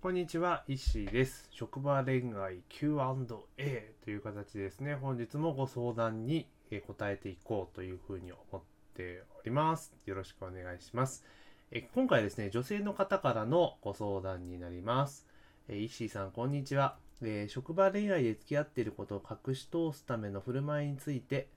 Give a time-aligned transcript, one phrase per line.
[0.00, 1.48] こんにちは、石井です。
[1.50, 4.94] 職場恋愛 Q&A という形ですね。
[4.94, 6.46] 本日もご相談に
[6.86, 8.62] 答えていこうというふうに思っ
[8.94, 9.92] ております。
[10.06, 11.24] よろしくお願いします。
[11.72, 15.26] え今回ですね、女性の方からのご相談になります。
[15.66, 16.96] え石井さん、こんにちは。
[17.20, 21.48] えー職場恋愛で付き合っていることを隠し通すための振る舞いについて、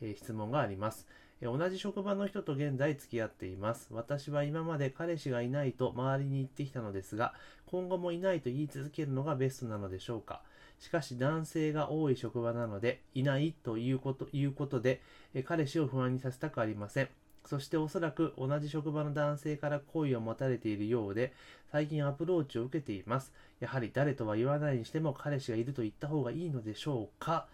[0.00, 1.08] え質問があります。
[1.42, 3.88] 同じ職場の人と現在付き合っています。
[3.90, 7.34] 私は今まで彼氏がいないと周りに言ってきたのですが、
[7.66, 10.42] 今後もいないと言い続けるのがベストなのでしょうか。
[10.78, 15.00] しかし男性が多い職場なので、いないというこということで、
[15.44, 17.08] 彼氏を不安にさせたくありません。
[17.44, 21.32] そしておそらく同じ職場の男性から好意を持たれているようで、
[21.72, 23.32] 最近アプローチを受けています。
[23.58, 27.48] やはり誰とは言わないにしても彼氏がいると言った方がいいのでしょうか？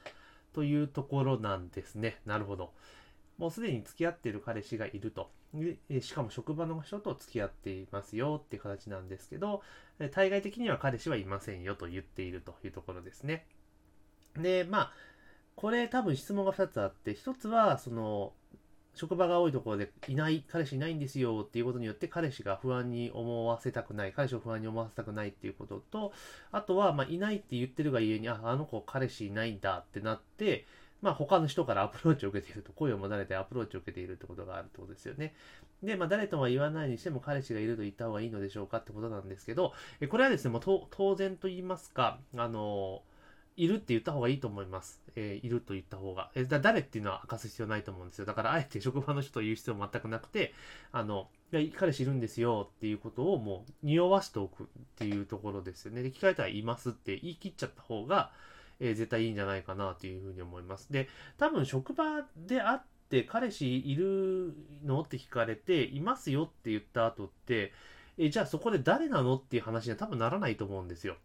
[0.52, 2.18] というところなんですね。
[2.26, 2.72] なるほど。
[3.38, 5.30] もうすでに付き合ってる彼氏がいると。
[5.88, 9.62] でしかも職場の人と付き合っていますよっていう形なんですけど、
[10.12, 13.46] 対外的には彼氏はいませんよと言っているというところですね。
[14.36, 14.92] で、まあ、
[15.56, 18.32] これ多分質問が2つあって、1つは、その、
[18.94, 26.12] 職場が多いところでいない、彼氏いないんですよっていうことによって彼氏が不安に思わせたくない、彼氏を不安に思わせたくないっていうことと、
[26.50, 30.66] あとは、まあ、いないって言ってるがゆえに、あ、あの子彼氏いないんだってなって、
[31.00, 35.34] まあ、他の人からアプローチを受けていると、声を持たれてアプローチを受けているってことがあるってことですよね。
[35.82, 43.02] で、まあ、誰とは言わないにしても彼氏がいると言った方がいいのでしょうかってことなんですけど、えこれはですね、もう当然と言いますか、あの
[43.58, 45.02] いるって言った方がいいと思います。
[45.16, 46.30] えーいると言った方が。
[46.36, 48.24] えだ誰っていうのは明かす必要ないと思うんですよ。
[48.24, 50.54] だから、あえて 職場の人と言う必要全くなくて、
[50.92, 56.02] あの、いや彼氏いるんですよっていうことをもう匂わしておくっていうところですよね。
[56.04, 58.30] で、聞かれたらいますって言い切っちゃった方が、
[58.80, 60.92] えー絶対いいんじゃないかなというふうに思います。
[60.92, 65.00] で、多分職場であって彼氏いるの？
[65.00, 67.72] って聞かれて、いますよって言った後って、
[68.18, 69.36] えじゃあそこで誰なの？
[69.36, 71.16] っていう話には多分ならないと思うんですよ。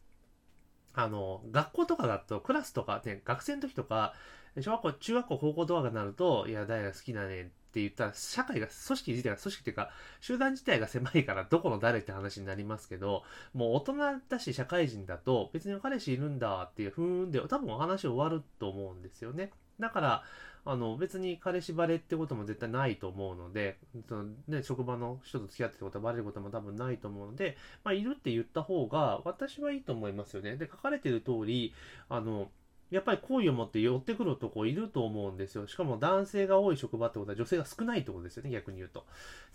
[0.93, 4.13] あの、学校とかだと、クラスとかね、学生の時とか、
[4.61, 9.89] 小学校、中学校、高校とかになると、いや、誰が好きだねって言ったら、社会が、組織自体が、組織っていうか、
[10.21, 13.23] 集団自体が狭いから、どこの誰って話になりますけど、
[13.53, 13.93] もう大人
[14.29, 19.51] だし、社会人だと、別に彼氏いるんだっていう、ふーんで、多分お話終わると思うんですよね。
[19.79, 20.23] だから、
[20.65, 30.55] あの、別に彼氏バレってことも絶対ないと思うので、そのね、職場の人と付き合ってることはバレることも多分ないと思うので、まあ、いるって言った方が、私はいいと思いますよね。
[30.55, 31.73] で、書かれてる通り、
[32.07, 32.49] あの、
[32.93, 35.65] やっぱり好意を持って寄ってくる男いると思うんですよ。
[35.65, 39.07] しかも男性が多い職場ってことは女性が少ないってことですよね、逆に言うと。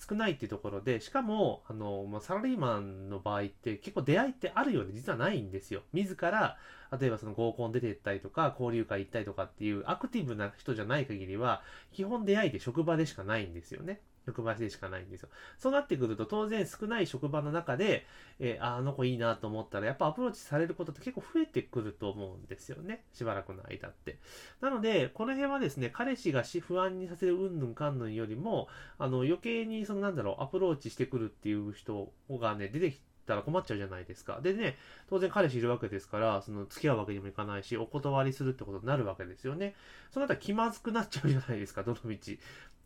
[0.08, 5.82] 少ないっていうところで、しかも、あの、まあ、サラリーマンの場合って結構出会いってあるようで実はないんですよ。
[5.92, 6.58] 自ら、
[7.00, 11.62] 例えばその合コン出て行ったりとか、交流会行ったりとかっていうアクティブな人じゃない限りは、
[11.92, 14.00] 基本出会いって職場でしかないんですよね。
[14.28, 15.30] 職場でしかないんですよ。
[15.58, 18.06] そうなってくると当然少ない職場の中で、
[18.38, 23.04] えーあの子いいなと思ったらやっぱアプローチされることって結構増えてくると思うんですよね。
[23.12, 24.18] しばらくの間って。
[24.60, 28.68] なので、この辺はですね、彼氏が不安にさせるうんぬんかんぬんよりも、
[28.98, 34.40] あの余計にそのなんだろう、アプローチしてくるっていう人がね、出てきたら困っちゃうじゃないですか。
[34.42, 34.76] でね、
[35.08, 39.74] 当然彼氏いるわけですから、その付き合うわけにもいかないし、お断りするってことになるわけですよね。
[40.10, 42.16] そうなったら気まずくなっちゃうじゃないですか、どの道。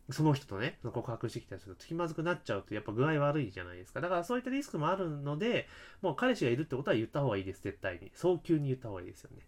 [0.09, 4.01] その人とね、告白してきた人と気まずくなっちゃうとやっぱ具合悪いじゃないですか。
[4.01, 5.67] だからそういったリスクもあるので、
[6.01, 8.11] もう彼氏がいるってことは言った方がいいです、絶対に。
[8.13, 9.43] 早急に言った方がいいですよね。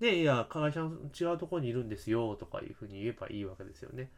[0.00, 4.10] で、いや、会社の違うところにいるんですよ、とかいうふうに言えばいいわけですよね。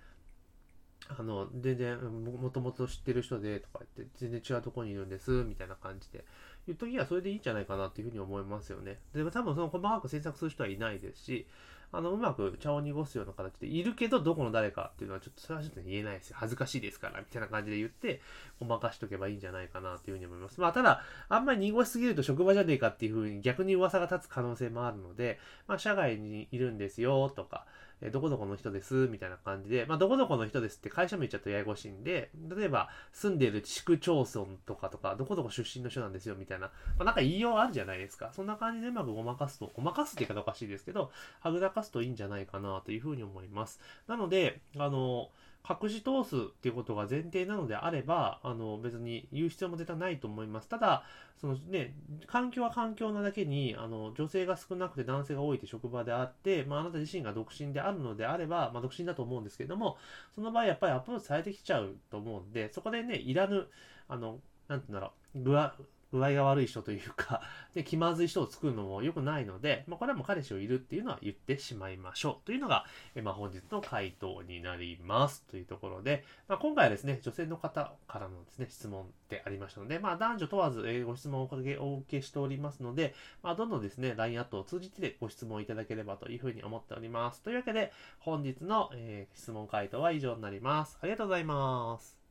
[1.09, 6.25] あの、全然、もともと知ってる人で、とか言って、全然違うところにいるんです、みたいな感じで。
[6.67, 8.99] 言っときはそれでいいんじゃないかなっていうふうに思いますよね。
[9.15, 11.47] で、多分その細かく詮索する人はいないですし、
[11.97, 16.37] あの、うまく茶を濁すような形で、いるけどどこの誰かっていうのはちょっと、それはちょっと言えないですよ。
[16.39, 18.21] 恥ずかしいですから、みたいな感じで言って、
[18.61, 20.61] ごまかしとけばいいんじゃないかなっていうふうに思います。
[20.61, 27.67] まあ、ただ、あんまり濁しすぎると職場じゃねえかっていうふうに逆に噂が立つ可能性もあるので、まあ、社外にいるんですよ、とか、
[28.03, 38.33] えどこどこの人です、みたいな感じで、まあ、どこどこの人ですって会社名言っちゃうとややこしいんで、例えば、住んでる地区町村とかとか、どこどこ出身の人なんですよ、みたいな、まあ、なんか言いようあるじゃないですか。
[38.35, 41.11] そんな感じでうまくごまかすと、ごまかすって言い方おかしいですけど、
[41.41, 43.81] はぐらかすといいんじゃないかなというふうに思います。
[44.07, 45.31] なので、あの、
[45.69, 50.69] 隠し通すっていうことが前提なのであれば、あの、別に言う必要も絶対ないと思います。
[50.69, 51.03] ただ、
[51.41, 51.97] そのね、
[52.29, 59.99] 環境は環境なだけに、あの、女性が少なくて男性が多いって職場であって、まあ、あなた自身が独身であるのであれば、まあ、独身だと思うんですけれども、
[60.35, 63.67] その場合やっぱりアプローチされてきちゃうと思うんで、そこでね、いらぬ、
[64.09, 64.39] あの、
[64.69, 65.75] なんて言うんだろう、具合、
[66.17, 67.43] 具合が悪い人というか、
[67.75, 87.43] で、気まずい人を作るのも良くないので、まあ、これはもう彼氏をいるっていうのは言ってしまいましょうというのが、えまあ、本日の回答になりますというところで、まあ、今回はですね、女性の方からのですね、質問でありましたので、まあ、男女問わず、えご質問をおかけお受けしておりますので、まあ、どんどんですね、LINE アットを通じてご質問いただければというふうに思っております。
[87.43, 90.99] というわけで、本日の、えー、質問回答は以上になります。
[91.03, 92.26] ありがとうございます。